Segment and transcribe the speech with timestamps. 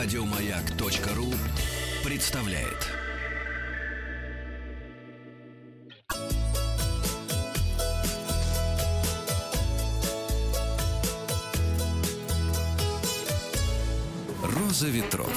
[0.00, 1.26] Радиомаяк.ру
[2.08, 2.86] представляет.
[14.40, 15.28] Роза ветров.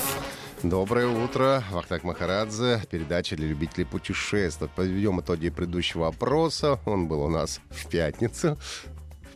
[0.61, 4.69] Доброе утро, Вахтак Махарадзе, передача для любителей путешествий.
[4.75, 8.59] Подведем итоги предыдущего опроса, он был у нас в пятницу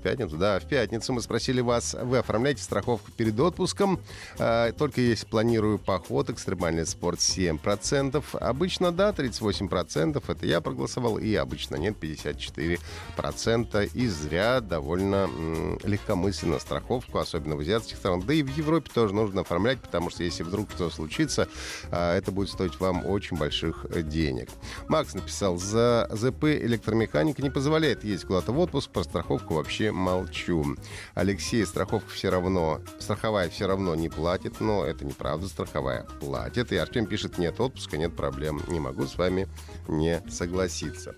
[0.06, 4.00] пятницу, да, в пятницу мы спросили вас, вы оформляете страховку перед отпуском,
[4.38, 11.34] э, только если планирую поход, экстремальный спорт 7%, обычно да, 38%, это я проголосовал, и
[11.34, 18.44] обычно нет, 54%, и зря довольно м, легкомысленно страховку, особенно в азиатских странах, да и
[18.44, 21.48] в Европе тоже нужно оформлять, потому что если вдруг что случится,
[21.90, 24.50] э, это будет стоить вам очень больших денег.
[24.88, 30.76] Макс написал, за ЗП электромеханика не позволяет ездить куда-то в отпуск, про страховку вообще молчу.
[31.14, 36.72] Алексей, страховка все равно, страховая все равно не платит, но это неправда, страховая платит.
[36.72, 38.62] И Артем пишет, нет отпуска, нет проблем.
[38.68, 39.48] Не могу с вами
[39.88, 41.16] не согласиться.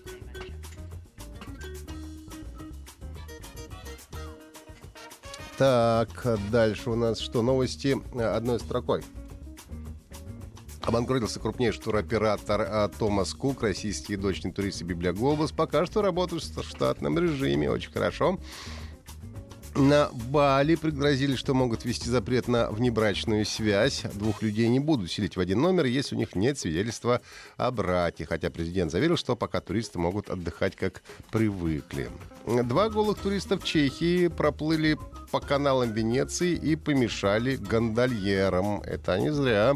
[5.58, 7.42] Так, дальше у нас что?
[7.42, 9.02] Новости одной строкой.
[10.88, 13.62] Обанкротился крупнейший туроператор а, Томас Кук.
[13.62, 17.70] Российские дочные туристы Библиоглобус пока что работают в штатном режиме.
[17.70, 18.38] Очень хорошо.
[19.74, 24.04] На Бали пригрозили, что могут ввести запрет на внебрачную связь.
[24.14, 27.20] Двух людей не будут селить в один номер, если у них нет свидетельства
[27.58, 28.24] о браке.
[28.24, 32.08] Хотя президент заверил, что пока туристы могут отдыхать как привыкли.
[32.46, 34.98] Два голых туриста в Чехии проплыли
[35.30, 38.80] по каналам Венеции и помешали гондольерам.
[38.82, 39.74] Это не зря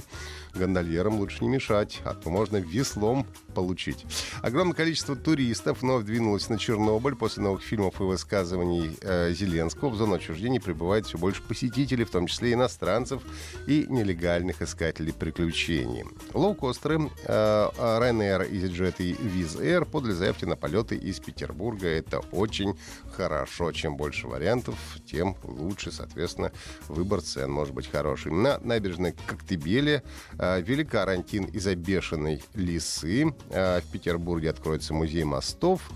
[0.54, 4.04] гондольерам лучше не мешать, а то можно веслом получить.
[4.42, 9.90] Огромное количество туристов вновь двинулось на Чернобыль после новых фильмов и высказываний э, Зеленского.
[9.90, 13.22] В зону отчуждения прибывает все больше посетителей, в том числе иностранцев
[13.66, 16.04] и нелегальных искателей приключений.
[16.32, 21.88] Лоукостеры э, Ryanair, EasyJet и Wizz Air подали заявки на полеты из Петербурга.
[21.88, 22.78] Это очень
[23.16, 23.72] хорошо.
[23.72, 24.74] Чем больше вариантов,
[25.06, 26.52] тем лучше, соответственно,
[26.88, 28.32] выбор цен может быть хороший.
[28.32, 30.02] На набережной Коктебеле
[30.38, 33.34] э, ввели карантин из-за бешеной лисы.
[33.50, 35.90] Э, в Петербурге откроется музей мостов.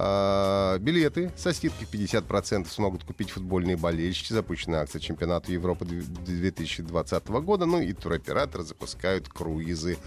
[0.00, 4.32] Э, билеты со скидкой 50% смогут купить футбольные болельщики.
[4.32, 7.66] Запущена акция чемпионата Европы 2020 года.
[7.66, 9.98] Ну и туроператоры запускают круизы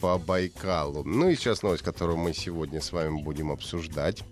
[0.00, 1.02] по Байкалу.
[1.04, 4.22] Ну и сейчас новость, которую мы сегодня с вами будем обсуждать.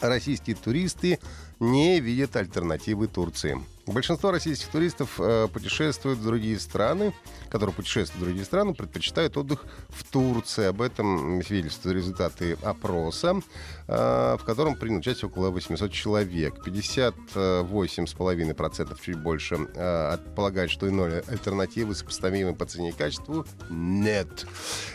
[0.00, 1.18] Российские туристы
[1.58, 3.60] не видят альтернативы Турции.
[3.86, 7.14] Большинство российских туристов э, путешествуют в другие страны,
[7.48, 10.66] которые путешествуют в другие страны, предпочитают отдых в Турции.
[10.66, 13.40] Об этом свидетельствуют результаты опроса,
[13.88, 16.64] э, в котором приняли участие около 800 человек.
[16.64, 24.46] 58,5% чуть больше э, полагают, что иной альтернативы сопоставимы по цене и качеству нет.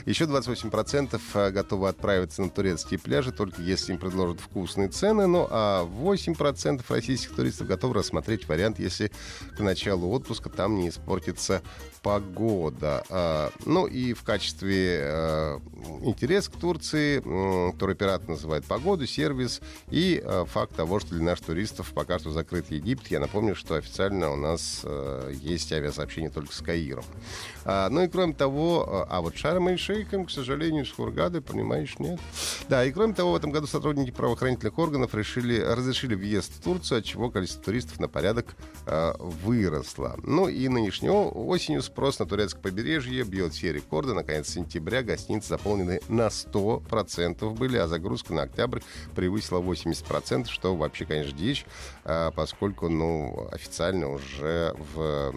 [0.05, 5.27] Еще 28% э, готовы отправиться на турецкие пляжи, только если им предложат вкусные цены.
[5.27, 9.11] Ну а 8% российских туристов готовы рассмотреть вариант, если
[9.57, 11.61] к началу отпуска там не испортится
[12.05, 13.03] погода.
[13.09, 15.59] А, ну и в качестве э,
[16.03, 17.19] интерес к Турции
[17.79, 19.59] туроператор называет погоду, сервис
[19.89, 23.07] и э, факт того, что для наших туристов пока что закрыт Египет.
[23.07, 27.05] Я напомню, что официально у нас э, есть авиасообщение только с Каиром.
[27.63, 32.19] А, ну и кроме того, а вот Шарм Шейхом, к сожалению, с Хургадой, понимаешь, нет.
[32.69, 36.99] Да, и кроме того, в этом году сотрудники правоохранительных органов решили, разрешили въезд в Турцию,
[36.99, 40.15] от чего количество туристов на порядок выросло.
[40.21, 44.13] Ну и нынешней осенью Спрос на турецкое побережье бьет все рекорды.
[44.13, 48.79] Наконец, сентября гостиницы заполнены на 100% были, а загрузка на октябрь
[49.15, 51.65] превысила 80%, что вообще, конечно, дичь,
[52.03, 55.33] а, поскольку, ну, официально уже в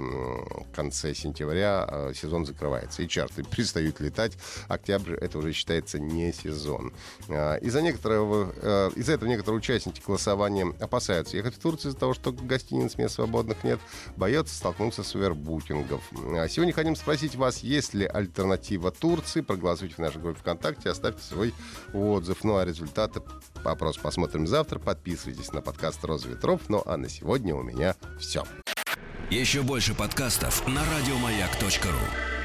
[0.75, 3.03] конце сентября а, сезон закрывается.
[3.03, 4.33] И чарты перестают летать.
[4.69, 6.93] Октябрь— это уже считается не сезон.
[7.29, 12.97] Из-за некоторого, из-за этого некоторые участники голосования опасаются ехать в Турцию из-за того, что гостиниц
[12.97, 13.81] мест свободных нет,
[14.17, 16.03] боятся столкнуться с овербукингов.
[16.49, 19.41] Сегодня хотим спросить вас, есть ли альтернатива Турции.
[19.41, 21.53] Проголосуйте в нашей группе ВКонтакте, оставьте свой
[21.93, 22.45] отзыв.
[22.45, 23.21] Ну а результаты
[23.65, 24.79] вопрос посмотрим завтра.
[24.79, 26.61] Подписывайтесь на подкаст «Роза ветров».
[26.69, 28.45] Ну а на сегодня у меня все.
[29.31, 32.38] Еще больше подкастов на радиомаяк.ру